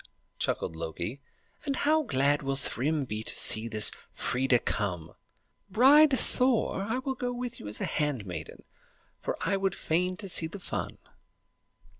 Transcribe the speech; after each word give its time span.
chuckled 0.39 0.75
Loki; 0.75 1.21
"and 1.63 1.75
how 1.75 2.01
glad 2.01 2.41
will 2.41 2.55
Thrym 2.55 3.05
be 3.05 3.21
to 3.21 3.35
see 3.35 3.67
this 3.67 3.91
Freia 4.11 4.57
come! 4.57 5.13
Bride 5.69 6.17
Thor, 6.17 6.81
I 6.81 6.97
will 6.97 7.13
go 7.13 7.31
with 7.31 7.59
you 7.59 7.67
as 7.67 7.79
your 7.79 7.85
handmaiden, 7.85 8.63
for 9.19 9.37
I 9.41 9.57
would 9.57 9.75
fain 9.75 10.17
see 10.17 10.47
the 10.47 10.57
fun." 10.57 10.97